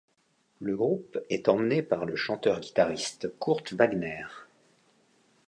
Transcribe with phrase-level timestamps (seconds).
[0.59, 4.23] Le groupe est emmené par le chanteur-guitariste Kurt Wagner.